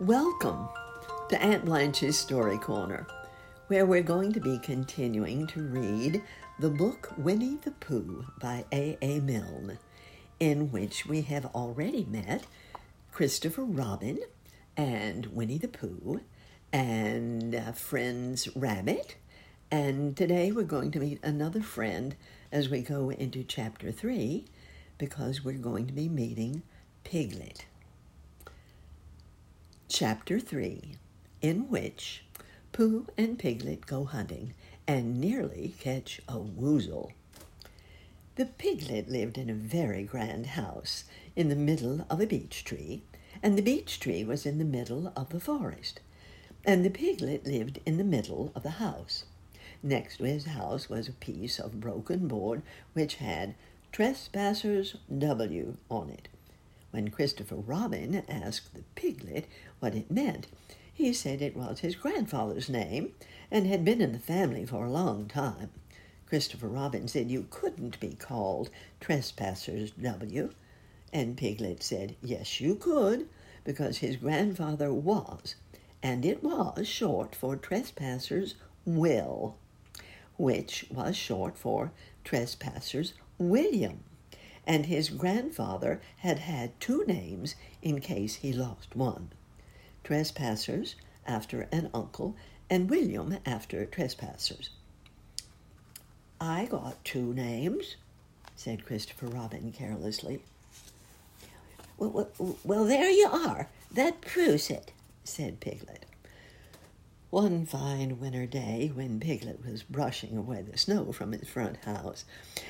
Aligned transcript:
Welcome 0.00 0.68
to 1.28 1.40
Aunt 1.40 1.64
Blanche's 1.64 2.18
Story 2.18 2.58
Corner, 2.58 3.06
where 3.68 3.86
we're 3.86 4.02
going 4.02 4.32
to 4.32 4.40
be 4.40 4.58
continuing 4.58 5.46
to 5.46 5.62
read 5.62 6.20
the 6.58 6.68
book 6.68 7.12
Winnie 7.16 7.58
the 7.62 7.70
Pooh 7.70 8.26
by 8.40 8.64
A. 8.72 8.98
A. 9.02 9.20
Milne, 9.20 9.78
in 10.40 10.72
which 10.72 11.06
we 11.06 11.22
have 11.22 11.46
already 11.54 12.04
met 12.06 12.44
Christopher 13.12 13.62
Robin 13.62 14.18
and 14.76 15.26
Winnie 15.26 15.58
the 15.58 15.68
Pooh 15.68 16.22
and 16.72 17.54
uh, 17.54 17.70
friends 17.70 18.48
Rabbit. 18.56 19.14
And 19.70 20.16
today 20.16 20.50
we're 20.50 20.64
going 20.64 20.90
to 20.90 20.98
meet 20.98 21.20
another 21.22 21.62
friend 21.62 22.16
as 22.50 22.68
we 22.68 22.82
go 22.82 23.10
into 23.10 23.44
chapter 23.44 23.92
three 23.92 24.46
because 24.98 25.44
we're 25.44 25.52
going 25.52 25.86
to 25.86 25.92
be 25.92 26.08
meeting 26.08 26.64
Piglet. 27.04 27.66
Chapter 29.88 30.40
3, 30.40 30.96
in 31.42 31.68
which 31.68 32.24
Pooh 32.72 33.06
and 33.16 33.38
Piglet 33.38 33.86
go 33.86 34.04
hunting 34.04 34.54
and 34.88 35.20
nearly 35.20 35.74
catch 35.78 36.20
a 36.26 36.38
woozle. 36.38 37.12
The 38.36 38.46
piglet 38.46 39.08
lived 39.08 39.38
in 39.38 39.48
a 39.48 39.54
very 39.54 40.02
grand 40.02 40.46
house 40.46 41.04
in 41.36 41.48
the 41.48 41.54
middle 41.54 42.04
of 42.10 42.20
a 42.20 42.26
beech 42.26 42.64
tree, 42.64 43.02
and 43.42 43.56
the 43.56 43.62
beech 43.62 44.00
tree 44.00 44.24
was 44.24 44.46
in 44.46 44.58
the 44.58 44.64
middle 44.64 45.12
of 45.14 45.28
the 45.28 45.38
forest, 45.38 46.00
and 46.64 46.84
the 46.84 46.90
piglet 46.90 47.46
lived 47.46 47.78
in 47.86 47.96
the 47.98 48.04
middle 48.04 48.50
of 48.56 48.62
the 48.64 48.70
house. 48.70 49.26
Next 49.82 50.16
to 50.16 50.24
his 50.24 50.46
house 50.46 50.88
was 50.88 51.08
a 51.08 51.12
piece 51.12 51.60
of 51.60 51.80
broken 51.80 52.26
board 52.26 52.62
which 52.94 53.16
had 53.16 53.54
Trespassers 53.92 54.96
W 55.16 55.76
on 55.88 56.10
it. 56.10 56.28
When 56.94 57.08
Christopher 57.08 57.56
Robin 57.56 58.22
asked 58.28 58.72
the 58.72 58.84
piglet 58.94 59.46
what 59.80 59.96
it 59.96 60.12
meant, 60.12 60.46
he 60.92 61.12
said 61.12 61.42
it 61.42 61.56
was 61.56 61.80
his 61.80 61.96
grandfather's 61.96 62.68
name 62.68 63.14
and 63.50 63.66
had 63.66 63.84
been 63.84 64.00
in 64.00 64.12
the 64.12 64.20
family 64.20 64.64
for 64.64 64.84
a 64.84 64.92
long 64.92 65.26
time. 65.26 65.70
Christopher 66.24 66.68
Robin 66.68 67.08
said 67.08 67.32
you 67.32 67.48
couldn't 67.50 67.98
be 67.98 68.10
called 68.10 68.70
Trespassers 69.00 69.90
W. 69.90 70.50
And 71.12 71.36
Piglet 71.36 71.82
said, 71.82 72.14
yes, 72.22 72.60
you 72.60 72.76
could, 72.76 73.28
because 73.64 73.98
his 73.98 74.14
grandfather 74.14 74.94
was, 74.94 75.56
and 76.00 76.24
it 76.24 76.44
was 76.44 76.86
short 76.86 77.34
for 77.34 77.56
Trespassers 77.56 78.54
Will, 78.84 79.56
which 80.36 80.86
was 80.92 81.16
short 81.16 81.58
for 81.58 81.90
Trespassers 82.22 83.14
William 83.36 84.04
and 84.66 84.86
his 84.86 85.10
grandfather 85.10 86.00
had 86.18 86.40
had 86.40 86.78
two 86.80 87.04
names 87.06 87.54
in 87.82 88.00
case 88.00 88.36
he 88.36 88.52
lost 88.52 88.94
one 88.96 89.30
Trespassers 90.04 90.94
after 91.26 91.66
an 91.72 91.88
uncle, 91.94 92.36
and 92.68 92.90
William 92.90 93.38
after 93.46 93.86
Trespassers. 93.86 94.70
I 96.40 96.66
got 96.66 97.02
two 97.04 97.32
names, 97.32 97.96
said 98.56 98.84
Christopher 98.84 99.26
Robin 99.26 99.72
carelessly. 99.72 100.40
Well, 101.96 102.10
well, 102.10 102.58
well, 102.64 102.84
there 102.84 103.10
you 103.10 103.28
are. 103.28 103.68
That 103.90 104.20
proves 104.20 104.70
it, 104.70 104.92
said 105.22 105.60
Piglet. 105.60 106.04
One 107.34 107.66
fine 107.66 108.20
winter 108.20 108.46
day, 108.46 108.92
when 108.94 109.18
Piglet 109.18 109.66
was 109.66 109.82
brushing 109.82 110.36
away 110.36 110.62
the 110.62 110.78
snow 110.78 111.10
from 111.10 111.32
his 111.32 111.48
front 111.48 111.78
house, 111.78 112.24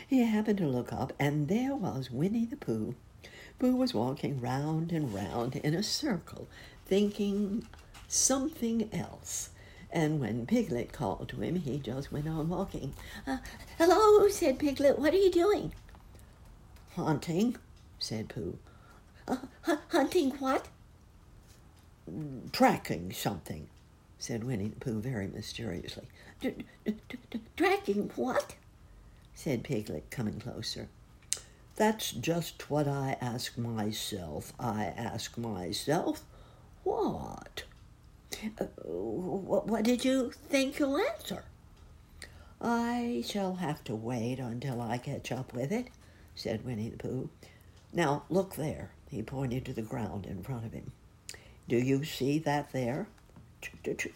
he 0.09 0.25
happened 0.25 0.57
to 0.57 0.67
look 0.67 0.91
up, 0.91 1.13
and 1.19 1.49
there 1.49 1.75
was 1.75 2.11
Winnie 2.11 2.47
the 2.47 2.57
Pooh. 2.57 2.95
Pooh 3.59 3.77
was 3.77 3.93
walking 3.93 4.41
round 4.41 4.91
and 4.91 5.13
round 5.13 5.57
in 5.57 5.75
a 5.75 5.83
circle, 5.83 6.49
thinking 6.87 7.67
something 8.09 8.89
else. 8.91 9.51
And 9.91 10.19
when 10.19 10.47
Piglet 10.47 10.95
called 10.95 11.29
to 11.29 11.43
him, 11.43 11.57
he 11.57 11.77
just 11.79 12.11
went 12.11 12.27
on 12.27 12.49
walking. 12.49 12.95
Uh, 13.27 13.37
hello, 13.77 14.27
said 14.29 14.59
Piglet. 14.59 14.99
What 14.99 15.13
are 15.13 15.19
you 15.19 15.31
doing? 15.31 15.75
Hunting, 16.97 17.59
said 17.99 18.31
Pooh. 18.31 18.57
Uh, 19.29 19.37
hunting 19.89 20.31
what? 20.39 20.69
Tracking 22.51 23.13
something, 23.13 23.69
said 24.25 24.43
Winnie 24.43 24.69
the 24.69 24.81
Pooh 24.81 25.03
very 25.03 25.27
mysteriously. 25.27 26.07
Tracking 27.59 28.11
what? 28.17 28.55
said 29.35 29.63
Piglet, 29.63 30.11
coming 30.11 30.41
closer. 30.41 30.89
That's 31.77 32.11
just 32.11 32.71
what 32.71 32.89
I 32.89 33.19
ask 33.21 33.59
myself. 33.59 34.55
I 34.59 34.85
ask 34.85 35.37
myself, 35.37 36.25
what? 36.85 37.65
Uh, 38.59 38.65
what 38.65 39.83
did 39.85 40.07
you 40.07 40.31
think 40.49 40.79
you'll 40.79 40.97
answer? 40.97 41.45
I 42.63 43.23
shall 43.27 43.57
have 43.57 43.85
to 43.85 43.95
wait 43.95 44.39
until 44.39 44.81
I 44.81 44.97
catch 44.97 45.33
up 45.33 45.53
with 45.53 45.71
it, 45.71 45.89
said 46.35 46.65
Winnie 46.65 46.89
the 46.89 46.97
Pooh. 46.97 47.29
Now, 47.93 48.23
look 48.31 48.55
there. 48.55 48.93
He 49.11 49.23
pointed 49.23 49.67
to 49.67 49.75
the 49.75 49.83
ground 49.83 50.25
in 50.25 50.43
front 50.43 50.65
of 50.65 50.73
him. 50.73 50.93
Do 51.69 51.77
you 51.77 52.05
see 52.05 52.39
that 52.39 52.73
there? 52.73 53.07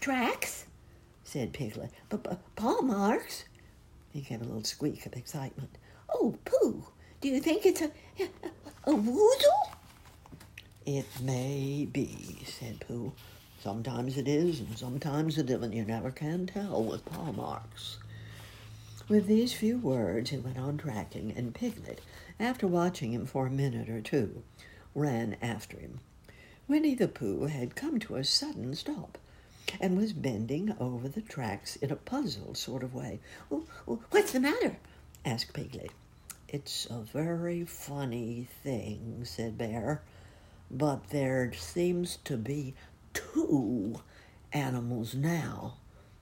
Tracks, 0.01 0.67
said 1.25 1.53
Piglet. 1.53 1.91
Paw 2.57 2.81
marks. 2.83 3.45
He 4.13 4.21
gave 4.21 4.41
a 4.41 4.45
little 4.45 4.65
squeak 4.65 5.05
of 5.07 5.15
excitement. 5.15 5.77
Oh, 6.13 6.37
Pooh, 6.45 6.85
do 7.21 7.29
you 7.29 7.41
think 7.41 7.67
it's 7.67 7.83
a, 7.83 7.91
a 8.85 8.93
woozle? 8.93 9.73
It 10.87 11.07
may 11.21 11.87
be, 11.91 12.39
said 12.47 12.81
Pooh. 12.81 13.13
Sometimes 13.61 14.17
it 14.17 14.29
is, 14.29 14.61
and 14.61 14.79
sometimes 14.79 15.37
it 15.37 15.51
isn't. 15.51 15.73
You 15.73 15.85
never 15.85 16.11
can 16.11 16.47
tell 16.47 16.83
with 16.83 17.05
paw 17.05 17.33
marks. 17.33 17.99
With 19.09 19.27
these 19.27 19.53
few 19.53 19.79
words, 19.79 20.31
he 20.31 20.39
went 20.39 20.59
on 20.59 20.79
tracking, 20.79 21.33
and 21.37 21.55
Piglet, 21.55 22.01
after 22.39 22.67
watching 22.67 23.13
him 23.13 23.27
for 23.27 23.47
a 23.47 23.51
minute 23.51 23.89
or 23.89 24.01
two, 24.01 24.43
ran 24.95 25.37
after 25.43 25.79
him. 25.79 26.01
Winnie 26.69 26.95
the 26.95 27.09
Pooh 27.09 27.47
had 27.47 27.75
come 27.75 27.99
to 28.01 28.17
a 28.17 28.25
sudden 28.25 28.75
stop 28.75 29.19
and 29.81 29.97
was 29.97 30.13
bending 30.13 30.75
over 30.79 31.09
the 31.09 31.21
tracks 31.21 31.77
in 31.77 31.91
a 31.91 31.97
puzzled 31.97 32.57
sort 32.57 32.83
of 32.83 32.95
way. 32.95 33.21
What's 34.11 34.33
the 34.33 34.41
matter? 34.41 34.79
asked 35.25 35.53
Piglet. 35.53 35.91
It's 36.49 36.87
a 36.87 37.01
very 37.01 37.65
funny 37.65 38.49
thing, 38.63 39.21
said 39.25 39.59
Bear, 39.59 40.03
but 40.71 41.11
there 41.11 41.53
seems 41.53 42.17
to 42.25 42.37
be 42.37 42.75
two 43.13 44.01
animals 44.53 45.15
now. 45.15 45.75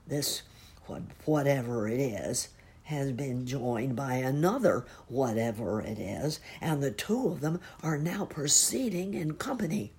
This, 0.05 0.41
what, 0.85 1.01
whatever 1.25 1.87
it 1.87 1.99
is, 1.99 2.49
has 2.83 3.11
been 3.11 3.45
joined 3.45 3.95
by 3.95 4.15
another 4.15 4.85
whatever 5.07 5.81
it 5.81 5.99
is, 5.99 6.39
and 6.61 6.81
the 6.81 6.91
two 6.91 7.27
of 7.27 7.41
them 7.41 7.59
are 7.83 7.97
now 7.97 8.25
proceeding 8.25 9.13
in 9.13 9.33
company. 9.33 9.91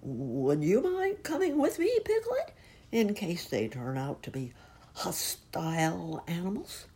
Would 0.00 0.62
you 0.62 0.80
mind 0.80 1.22
coming 1.22 1.58
with 1.58 1.78
me, 1.78 1.90
Piglet? 2.04 2.54
In 2.92 3.14
case 3.14 3.46
they 3.46 3.68
turn 3.68 3.96
out 3.96 4.22
to 4.22 4.30
be 4.30 4.52
hostile 4.94 6.22
animals? 6.26 6.86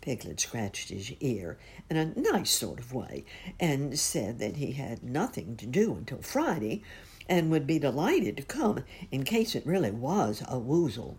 Piglet 0.00 0.40
scratched 0.40 0.88
his 0.88 1.12
ear 1.20 1.58
in 1.90 1.96
a 1.96 2.18
nice 2.18 2.50
sort 2.50 2.78
of 2.78 2.94
way 2.94 3.24
and 3.58 3.98
said 3.98 4.38
that 4.38 4.56
he 4.56 4.72
had 4.72 5.02
nothing 5.02 5.56
to 5.56 5.66
do 5.66 5.94
until 5.94 6.22
Friday 6.22 6.82
and 7.28 7.50
would 7.50 7.66
be 7.66 7.78
delighted 7.78 8.36
to 8.36 8.42
come 8.42 8.84
in 9.10 9.24
case 9.24 9.54
it 9.54 9.66
really 9.66 9.90
was 9.90 10.42
a 10.42 10.56
woozle. 10.56 11.16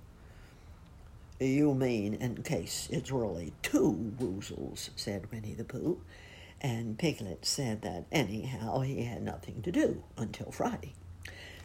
You 1.39 1.73
mean 1.73 2.15
in 2.15 2.43
case 2.43 2.87
it's 2.91 3.11
really 3.11 3.53
two 3.61 4.13
woozles, 4.19 4.89
said 4.95 5.31
Winnie 5.31 5.53
the 5.53 5.63
Pooh. 5.63 6.01
And 6.59 6.99
Piglet 6.99 7.45
said 7.45 7.81
that 7.81 8.05
anyhow 8.11 8.81
he 8.81 9.03
had 9.03 9.23
nothing 9.23 9.61
to 9.63 9.71
do 9.71 10.03
until 10.17 10.51
Friday. 10.51 10.93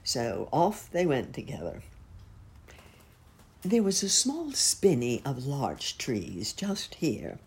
So 0.04 0.48
off 0.52 0.90
they 0.90 1.04
went 1.04 1.34
together. 1.34 1.82
There 3.66 3.82
was 3.82 4.04
a 4.04 4.08
small 4.08 4.52
spinney 4.52 5.20
of 5.24 5.44
larch 5.44 5.98
trees 5.98 6.52
just 6.52 6.94
here, 6.94 7.40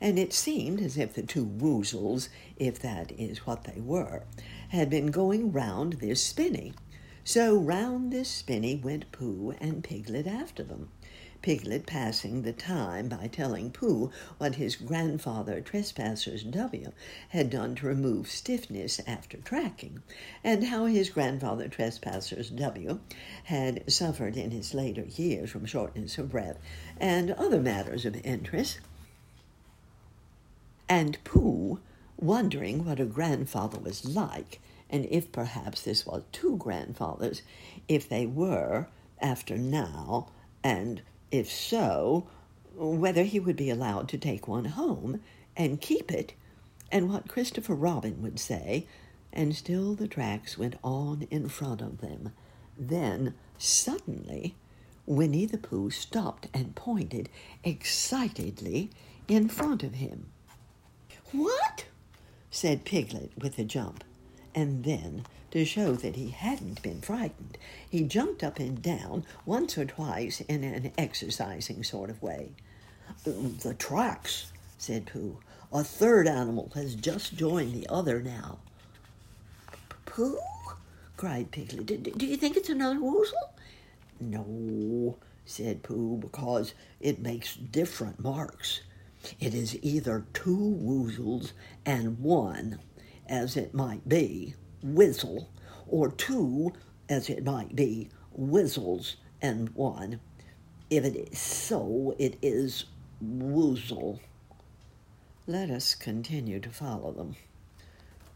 and 0.00 0.18
it 0.18 0.32
seemed 0.32 0.80
as 0.80 0.96
if 0.96 1.12
the 1.12 1.22
two 1.22 1.44
woozles, 1.44 2.30
if 2.56 2.78
that 2.78 3.12
is 3.20 3.46
what 3.46 3.64
they 3.64 3.78
were, 3.82 4.22
had 4.70 4.88
been 4.88 5.08
going 5.08 5.52
round 5.52 5.94
this 6.00 6.22
spinney. 6.22 6.72
So 7.24 7.58
round 7.58 8.10
this 8.10 8.30
spinney 8.30 8.74
went 8.76 9.12
Pooh 9.12 9.54
and 9.60 9.84
Piglet 9.84 10.26
after 10.26 10.62
them. 10.62 10.88
Piglet 11.42 11.86
passing 11.86 12.42
the 12.42 12.52
time 12.52 13.08
by 13.08 13.28
telling 13.28 13.70
Pooh 13.70 14.10
what 14.38 14.56
his 14.56 14.74
grandfather 14.74 15.60
Trespassers 15.60 16.42
W 16.42 16.92
had 17.28 17.50
done 17.50 17.74
to 17.76 17.86
remove 17.86 18.30
stiffness 18.30 19.00
after 19.06 19.36
tracking, 19.36 20.02
and 20.42 20.64
how 20.64 20.86
his 20.86 21.10
grandfather 21.10 21.68
Trespassers 21.68 22.50
W 22.50 22.98
had 23.44 23.90
suffered 23.90 24.36
in 24.36 24.50
his 24.50 24.74
later 24.74 25.04
years 25.04 25.50
from 25.50 25.66
shortness 25.66 26.18
of 26.18 26.30
breath 26.30 26.58
and 26.98 27.30
other 27.32 27.60
matters 27.60 28.04
of 28.04 28.16
interest. 28.24 28.80
And 30.88 31.18
Pooh, 31.24 31.80
wondering 32.16 32.84
what 32.84 33.00
a 33.00 33.04
grandfather 33.04 33.78
was 33.78 34.04
like, 34.04 34.60
and 34.88 35.06
if 35.10 35.30
perhaps 35.32 35.82
this 35.82 36.06
was 36.06 36.22
two 36.32 36.56
grandfathers, 36.56 37.42
if 37.88 38.08
they 38.08 38.26
were 38.26 38.86
after 39.20 39.56
now, 39.56 40.28
and 40.62 41.02
if 41.30 41.50
so, 41.50 42.28
whether 42.74 43.22
he 43.22 43.40
would 43.40 43.56
be 43.56 43.70
allowed 43.70 44.08
to 44.08 44.18
take 44.18 44.46
one 44.46 44.66
home 44.66 45.20
and 45.56 45.80
keep 45.80 46.12
it, 46.12 46.34
and 46.92 47.10
what 47.10 47.28
Christopher 47.28 47.74
Robin 47.74 48.22
would 48.22 48.38
say, 48.38 48.86
and 49.32 49.54
still 49.54 49.94
the 49.94 50.08
tracks 50.08 50.56
went 50.56 50.76
on 50.82 51.26
in 51.30 51.48
front 51.48 51.80
of 51.80 52.00
them. 52.00 52.32
Then, 52.78 53.34
suddenly, 53.58 54.54
Winnie 55.06 55.46
the 55.46 55.58
Pooh 55.58 55.90
stopped 55.90 56.48
and 56.52 56.74
pointed 56.74 57.28
excitedly 57.64 58.90
in 59.28 59.48
front 59.48 59.82
of 59.82 59.94
him. 59.94 60.26
What? 61.32 61.86
said 62.50 62.84
Piglet 62.84 63.32
with 63.36 63.58
a 63.58 63.64
jump. 63.64 64.04
And 64.54 64.84
then, 64.84 65.24
to 65.56 65.64
show 65.64 65.92
that 65.92 66.16
he 66.16 66.28
hadn't 66.28 66.82
been 66.82 67.00
frightened, 67.00 67.56
he 67.88 68.02
jumped 68.02 68.44
up 68.44 68.58
and 68.58 68.82
down 68.82 69.24
once 69.46 69.78
or 69.78 69.86
twice 69.86 70.42
in 70.42 70.62
an 70.62 70.92
exercising 70.98 71.82
sort 71.82 72.10
of 72.10 72.22
way. 72.22 72.50
Um, 73.26 73.56
the 73.62 73.72
tracks, 73.72 74.52
said 74.76 75.06
Pooh. 75.06 75.38
A 75.72 75.82
third 75.82 76.28
animal 76.28 76.70
has 76.74 76.94
just 76.94 77.36
joined 77.36 77.72
the 77.72 77.88
other 77.88 78.20
now. 78.20 78.58
Pooh? 80.04 80.38
cried 81.16 81.50
Piglet. 81.50 81.86
Do, 81.86 81.96
do 81.96 82.26
you 82.26 82.36
think 82.36 82.58
it's 82.58 82.68
another 82.68 82.96
woozle? 82.96 83.32
No, 84.20 85.16
said 85.46 85.82
Pooh, 85.82 86.18
because 86.18 86.74
it 87.00 87.18
makes 87.18 87.56
different 87.56 88.20
marks. 88.20 88.82
It 89.40 89.54
is 89.54 89.78
either 89.82 90.26
two 90.34 90.78
woozles 90.82 91.52
and 91.86 92.18
one, 92.18 92.78
as 93.26 93.56
it 93.56 93.72
might 93.72 94.06
be, 94.06 94.54
wizzle, 94.84 95.48
or 95.86 96.10
two, 96.10 96.72
as 97.08 97.30
it 97.30 97.44
might 97.44 97.76
be, 97.76 98.08
wizzles 98.38 99.16
and 99.40 99.68
one. 99.70 100.20
If 100.90 101.04
it 101.04 101.16
is 101.32 101.38
so, 101.38 102.14
it 102.18 102.38
is 102.42 102.84
woozle. 103.24 104.20
Let 105.46 105.70
us 105.70 105.94
continue 105.94 106.60
to 106.60 106.70
follow 106.70 107.12
them. 107.12 107.36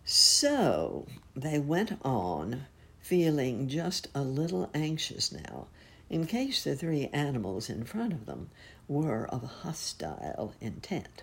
So 0.04 1.06
they 1.36 1.58
went 1.58 1.98
on, 2.02 2.66
feeling 3.00 3.68
just 3.68 4.08
a 4.14 4.22
little 4.22 4.70
anxious 4.74 5.32
now, 5.32 5.66
in 6.08 6.26
case 6.26 6.64
the 6.64 6.74
three 6.74 7.08
animals 7.12 7.70
in 7.70 7.84
front 7.84 8.12
of 8.12 8.26
them 8.26 8.50
were 8.88 9.26
of 9.26 9.42
hostile 9.62 10.54
intent. 10.60 11.22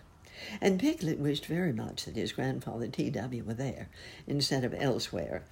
And 0.61 0.79
Piglet 0.79 1.19
wished 1.19 1.45
very 1.45 1.73
much 1.73 2.05
that 2.05 2.15
his 2.15 2.31
grandfather 2.31 2.87
T.W. 2.87 3.43
were 3.43 3.53
there 3.53 3.89
instead 4.27 4.63
of 4.63 4.73
elsewhere. 4.73 5.43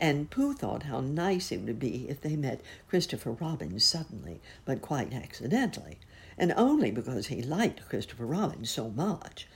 And 0.00 0.30
Pooh 0.30 0.54
thought 0.54 0.84
how 0.84 1.00
nice 1.00 1.52
it 1.52 1.60
would 1.60 1.78
be 1.78 2.08
if 2.08 2.20
they 2.22 2.34
met 2.34 2.62
Christopher 2.88 3.32
Robin 3.32 3.78
suddenly, 3.78 4.40
but 4.64 4.80
quite 4.80 5.12
accidentally, 5.12 5.98
and 6.38 6.52
only 6.56 6.90
because 6.90 7.26
he 7.26 7.42
liked 7.42 7.88
Christopher 7.88 8.24
Robin 8.24 8.64
so 8.64 8.88
much. 8.88 9.46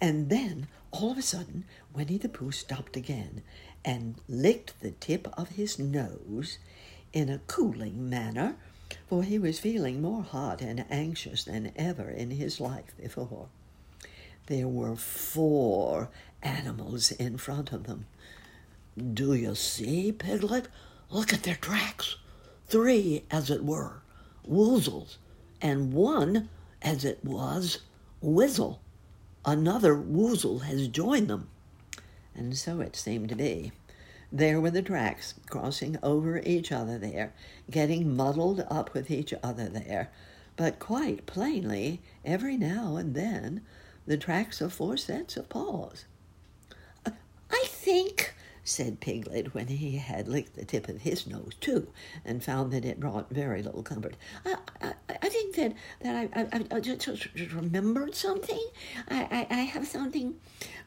And 0.00 0.30
then, 0.30 0.66
all 0.90 1.12
of 1.12 1.18
a 1.18 1.22
sudden, 1.22 1.64
Winnie 1.94 2.18
the 2.18 2.28
Pooh 2.28 2.50
stopped 2.50 2.96
again 2.96 3.42
and 3.84 4.16
licked 4.28 4.80
the 4.80 4.90
tip 4.92 5.28
of 5.38 5.50
his 5.50 5.78
nose 5.78 6.58
in 7.12 7.28
a 7.28 7.40
cooling 7.46 8.08
manner, 8.08 8.56
for 9.06 9.22
he 9.22 9.38
was 9.38 9.60
feeling 9.60 10.02
more 10.02 10.22
hot 10.22 10.60
and 10.60 10.84
anxious 10.90 11.44
than 11.44 11.72
ever 11.76 12.10
in 12.10 12.32
his 12.32 12.60
life 12.60 12.96
before. 13.00 13.48
There 14.46 14.68
were 14.68 14.94
four 14.94 16.10
animals 16.42 17.10
in 17.12 17.38
front 17.38 17.72
of 17.72 17.84
them. 17.84 18.06
Do 19.14 19.32
you 19.32 19.54
see, 19.54 20.12
Piglet? 20.12 20.68
Look 21.10 21.32
at 21.32 21.44
their 21.44 21.56
tracks. 21.56 22.16
Three, 22.66 23.24
as 23.30 23.50
it 23.50 23.64
were, 23.64 24.02
woozles, 24.48 25.16
and 25.62 25.92
one, 25.92 26.48
as 26.82 27.04
it 27.04 27.24
was, 27.24 27.80
wizzle. 28.22 28.80
Another 29.44 29.94
woozle 29.94 30.62
has 30.62 30.88
joined 30.88 31.28
them. 31.28 31.48
And 32.34 32.56
so 32.56 32.80
it 32.80 32.96
seemed 32.96 33.30
to 33.30 33.36
be. 33.36 33.72
There 34.32 34.60
were 34.60 34.70
the 34.70 34.82
tracks 34.82 35.34
crossing 35.48 35.96
over 36.02 36.38
each 36.40 36.72
other 36.72 36.98
there, 36.98 37.32
getting 37.70 38.16
muddled 38.16 38.64
up 38.68 38.92
with 38.92 39.10
each 39.10 39.32
other 39.42 39.68
there, 39.68 40.10
but 40.56 40.78
quite 40.78 41.26
plainly, 41.26 42.02
every 42.24 42.56
now 42.56 42.96
and 42.96 43.14
then, 43.14 43.62
the 44.06 44.16
tracks 44.16 44.60
of 44.60 44.72
four 44.72 44.96
sets 44.96 45.36
of 45.36 45.48
paws. 45.48 46.04
I 47.50 47.64
think, 47.66 48.34
said 48.64 49.00
Piglet 49.00 49.54
when 49.54 49.68
he 49.68 49.98
had 49.98 50.26
licked 50.26 50.56
the 50.56 50.64
tip 50.64 50.88
of 50.88 51.02
his 51.02 51.26
nose 51.26 51.52
too, 51.60 51.88
and 52.24 52.42
found 52.42 52.72
that 52.72 52.84
it 52.84 52.98
brought 52.98 53.30
very 53.30 53.62
little 53.62 53.82
comfort. 53.82 54.16
I, 54.44 54.56
I, 54.82 54.92
I 55.22 55.28
think 55.28 55.54
that 55.56 55.74
that 56.00 56.30
I, 56.34 56.40
I, 56.40 56.76
I 56.76 56.80
just, 56.80 57.00
just 57.00 57.52
remembered 57.52 58.14
something. 58.14 58.64
I, 59.08 59.46
I, 59.50 59.54
I 59.54 59.60
have 59.60 59.86
something 59.86 60.34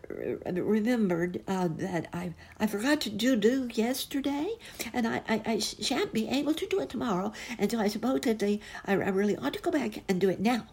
remembered 0.10 1.42
uh, 1.48 1.68
that 1.78 2.08
I 2.14 2.34
I 2.60 2.68
forgot 2.68 3.02
to 3.02 3.10
do 3.10 3.36
do 3.36 3.69
yesterday, 3.74 4.50
and 4.94 5.08
I, 5.08 5.22
I, 5.30 5.42
I 5.46 5.60
shan't 5.60 6.14
be 6.14 6.28
able 6.28 6.54
to 6.56 6.66
do 6.66 6.80
it 6.80 6.90
tomorrow. 6.90 7.31
And 7.60 7.69
so 7.72 7.80
I 7.80 7.88
suppose 7.88 8.22
that 8.22 8.42
I, 8.44 8.60
I 8.86 8.94
really 8.94 9.38
ought 9.38 9.54
to 9.54 9.62
go 9.62 9.72
back 9.72 10.04
and 10.10 10.19
do 10.19 10.30
it 10.30 10.40
now. 10.40 10.66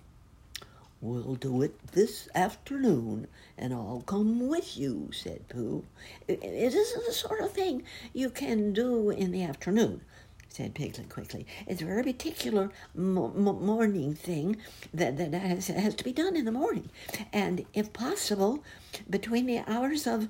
We'll 1.05 1.35
do 1.35 1.61
it 1.61 1.79
this 1.89 2.31
afternoon, 2.35 3.27
and 3.59 3.75
I'll 3.75 4.03
come 4.07 4.49
with 4.49 4.79
you, 4.79 5.11
said 5.13 5.47
Pooh. 5.51 5.85
It, 6.27 6.43
isn't 6.43 7.05
the 7.07 7.13
sort 7.13 7.43
of 7.43 7.53
thing 7.53 7.83
you 8.15 8.31
can 8.31 8.73
do 8.73 9.11
in 9.11 9.31
the 9.31 9.43
afternoon, 9.43 10.01
said 10.49 10.75
Piglet 10.75 11.11
quickly. 11.11 11.47
It's 11.67 11.83
a 11.83 11.85
very 11.85 12.05
particular 12.05 12.71
mo- 12.95 13.35
morning 13.37 14.15
thing 14.15 14.57
that, 14.95 15.19
that 15.19 15.35
has, 15.35 15.67
has 15.67 15.95
to 15.97 16.05
be 16.05 16.13
done 16.13 16.37
in 16.37 16.47
the 16.47 16.53
morning. 16.53 16.89
And 17.35 17.67
if 17.75 17.93
possible, 17.93 18.65
between 19.11 19.45
the 19.45 19.59
hours 19.67 20.07
of, 20.07 20.29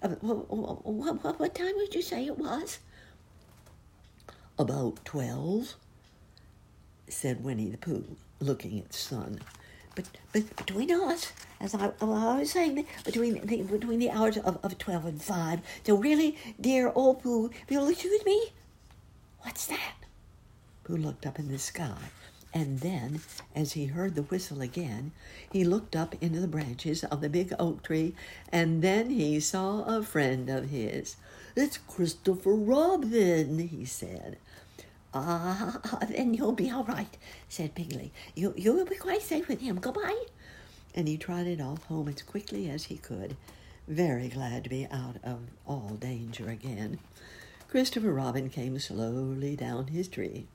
of 0.00 0.22
what, 0.22 0.50
what, 0.50 1.38
what 1.38 1.54
time 1.54 1.74
would 1.76 1.94
you 1.94 2.00
say 2.00 2.24
it 2.24 2.38
was? 2.38 2.78
About 4.58 5.04
twelve, 5.04 5.74
said 7.08 7.44
Winnie 7.44 7.68
the 7.68 7.76
Pooh, 7.76 8.16
looking 8.40 8.78
at 8.78 8.88
the 8.88 8.96
sun. 8.96 9.40
But, 9.94 10.08
but 10.32 10.56
between 10.56 10.90
us, 10.90 11.32
as 11.60 11.74
I, 11.74 11.92
I 12.00 12.04
was 12.38 12.50
saying, 12.50 12.86
between 13.04 13.46
the, 13.46 13.62
between 13.62 13.98
the 13.98 14.10
hours 14.10 14.36
of, 14.36 14.58
of 14.62 14.78
12 14.78 15.04
and 15.04 15.22
5. 15.22 15.60
So 15.86 15.96
really, 15.96 16.36
dear 16.60 16.92
old 16.94 17.22
Pooh, 17.22 17.42
will 17.42 17.50
you'll 17.68 17.88
excuse 17.88 18.24
me, 18.24 18.52
what's 19.40 19.66
that? 19.66 19.94
Pooh 20.82 20.96
looked 20.96 21.26
up 21.26 21.38
in 21.38 21.48
the 21.48 21.58
sky, 21.58 21.96
and 22.52 22.80
then, 22.80 23.20
as 23.54 23.72
he 23.72 23.86
heard 23.86 24.14
the 24.14 24.22
whistle 24.22 24.60
again, 24.60 25.12
he 25.50 25.64
looked 25.64 25.96
up 25.96 26.14
into 26.20 26.40
the 26.40 26.48
branches 26.48 27.04
of 27.04 27.20
the 27.20 27.28
big 27.28 27.52
oak 27.58 27.82
tree, 27.82 28.14
and 28.52 28.82
then 28.82 29.10
he 29.10 29.40
saw 29.40 29.82
a 29.84 30.02
friend 30.02 30.50
of 30.50 30.70
his. 30.70 31.16
It's 31.56 31.78
Christopher 31.78 32.54
Robin, 32.54 33.58
he 33.58 33.84
said. 33.84 34.38
Ah, 35.14 35.78
then 36.08 36.34
you'll 36.34 36.52
be 36.52 36.70
all 36.70 36.84
right, 36.84 37.16
said 37.48 37.74
Piglet. 37.74 38.10
You, 38.34 38.52
you 38.56 38.72
will 38.72 38.84
be 38.84 38.96
quite 38.96 39.22
safe 39.22 39.48
with 39.48 39.60
him. 39.60 39.78
Goodbye. 39.78 40.24
And 40.94 41.08
he 41.08 41.16
trotted 41.16 41.60
off 41.60 41.84
home 41.84 42.08
as 42.08 42.22
quickly 42.22 42.68
as 42.68 42.84
he 42.84 42.96
could, 42.96 43.36
very 43.86 44.28
glad 44.28 44.64
to 44.64 44.70
be 44.70 44.86
out 44.90 45.16
of 45.22 45.40
all 45.66 45.96
danger 46.00 46.48
again. 46.48 46.98
Christopher 47.68 48.12
Robin 48.12 48.48
came 48.50 48.78
slowly 48.78 49.56
down 49.56 49.88
his 49.88 50.08
tree. 50.08 50.46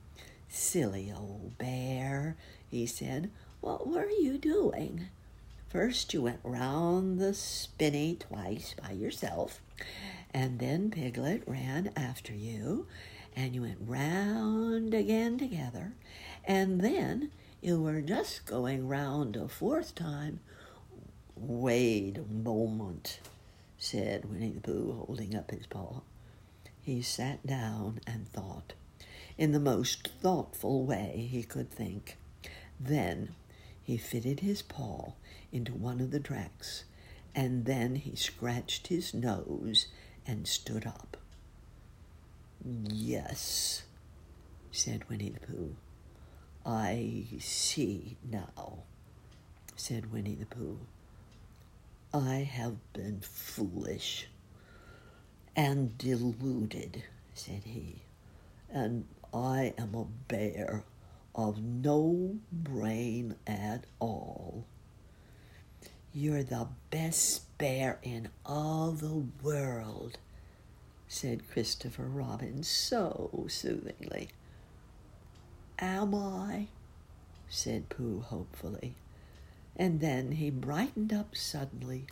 Silly 0.48 1.12
old 1.14 1.56
bear, 1.58 2.36
he 2.70 2.86
said. 2.86 3.30
What 3.60 3.86
were 3.86 4.08
you 4.08 4.38
doing? 4.38 5.08
First 5.68 6.12
you 6.12 6.22
went 6.22 6.40
round 6.42 7.20
the 7.20 7.34
spinney 7.34 8.16
twice 8.18 8.74
by 8.82 8.92
yourself, 8.92 9.60
and 10.34 10.58
then 10.58 10.90
Piglet 10.90 11.42
ran 11.46 11.92
after 11.94 12.32
you, 12.32 12.86
and 13.36 13.54
you 13.54 13.62
went 13.62 13.78
round 13.80 14.94
again 14.94 15.38
together, 15.38 15.92
and 16.44 16.80
then 16.80 17.30
you 17.60 17.80
were 17.80 18.00
just 18.00 18.46
going 18.46 18.88
round 18.88 19.36
a 19.36 19.48
fourth 19.48 19.94
time. 19.94 20.40
Wait 21.36 22.18
a 22.18 22.32
moment, 22.32 23.20
said 23.78 24.30
Winnie 24.30 24.50
the 24.50 24.60
Pooh, 24.60 25.04
holding 25.06 25.34
up 25.34 25.50
his 25.50 25.66
paw. 25.66 26.00
He 26.82 27.02
sat 27.02 27.46
down 27.46 28.00
and 28.06 28.28
thought, 28.28 28.72
in 29.38 29.52
the 29.52 29.60
most 29.60 30.08
thoughtful 30.20 30.84
way 30.84 31.28
he 31.30 31.42
could 31.42 31.70
think. 31.70 32.16
Then 32.78 33.34
he 33.82 33.96
fitted 33.96 34.40
his 34.40 34.62
paw 34.62 35.12
into 35.52 35.72
one 35.72 36.00
of 36.00 36.10
the 36.10 36.20
tracks, 36.20 36.84
and 37.34 37.64
then 37.64 37.96
he 37.96 38.16
scratched 38.16 38.88
his 38.88 39.14
nose 39.14 39.86
and 40.26 40.46
stood 40.46 40.86
up. 40.86 41.09
Yes, 42.64 43.82
said 44.70 45.08
Winnie 45.08 45.30
the 45.30 45.40
Pooh. 45.40 45.76
I 46.64 47.26
see 47.40 48.16
now, 48.30 48.80
said 49.76 50.12
Winnie 50.12 50.34
the 50.34 50.46
Pooh. 50.46 50.78
I 52.12 52.36
have 52.50 52.76
been 52.92 53.20
foolish. 53.20 54.28
and 55.56 55.96
deluded, 55.98 57.02
said 57.34 57.62
he, 57.64 58.02
and 58.70 59.06
I 59.32 59.74
am 59.78 59.94
a 59.94 60.04
bear 60.28 60.84
of 61.34 61.62
no 61.62 62.36
brain 62.52 63.36
at 63.46 63.84
all. 63.98 64.64
You're 66.12 66.42
the 66.42 66.68
best 66.90 67.56
bear 67.58 67.98
in 68.02 68.28
all 68.44 68.92
the 68.92 69.24
world, 69.42 70.18
said 71.12 71.50
Christopher 71.50 72.04
Robin 72.04 72.62
so 72.62 73.44
soothingly. 73.48 74.28
Am 75.80 76.14
I? 76.14 76.68
said 77.48 77.88
Pooh 77.88 78.20
hopefully, 78.20 78.94
and 79.76 79.98
then 79.98 80.30
he 80.30 80.50
brightened 80.50 81.12
up 81.12 81.34
suddenly. 81.34 82.06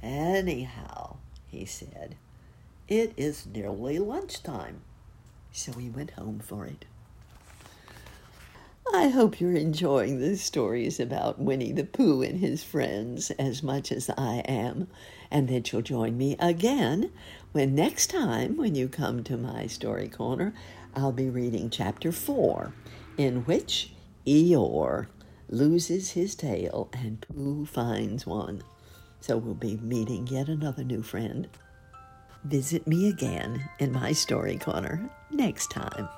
Anyhow, 0.00 1.16
he 1.48 1.64
said, 1.64 2.14
it 2.86 3.12
is 3.16 3.44
nearly 3.44 3.98
lunchtime, 3.98 4.82
so 5.50 5.72
he 5.72 5.90
went 5.90 6.12
home 6.12 6.38
for 6.38 6.64
it. 6.66 6.84
I 8.96 9.08
hope 9.08 9.40
you're 9.40 9.56
enjoying 9.56 10.20
the 10.20 10.36
stories 10.36 11.00
about 11.00 11.40
Winnie 11.40 11.72
the 11.72 11.82
Pooh 11.82 12.22
and 12.22 12.38
his 12.38 12.62
friends 12.62 13.32
as 13.32 13.60
much 13.60 13.90
as 13.90 14.08
I 14.16 14.36
am, 14.46 14.86
and 15.32 15.48
that 15.48 15.72
you'll 15.72 15.82
join 15.82 16.16
me 16.16 16.36
again 16.38 17.10
when 17.50 17.74
next 17.74 18.06
time, 18.06 18.56
when 18.56 18.76
you 18.76 18.88
come 18.88 19.24
to 19.24 19.36
my 19.36 19.66
story 19.66 20.06
corner, 20.06 20.54
I'll 20.94 21.10
be 21.10 21.28
reading 21.28 21.70
chapter 21.70 22.12
four, 22.12 22.72
in 23.16 23.44
which 23.46 23.92
Eeyore 24.28 25.08
loses 25.48 26.12
his 26.12 26.36
tail 26.36 26.88
and 26.92 27.20
Pooh 27.20 27.66
finds 27.66 28.24
one. 28.24 28.62
So 29.20 29.36
we'll 29.36 29.54
be 29.54 29.76
meeting 29.78 30.28
yet 30.28 30.48
another 30.48 30.84
new 30.84 31.02
friend. 31.02 31.48
Visit 32.44 32.86
me 32.86 33.08
again 33.08 33.68
in 33.80 33.90
my 33.90 34.12
story 34.12 34.56
corner 34.56 35.10
next 35.32 35.72
time. 35.72 36.08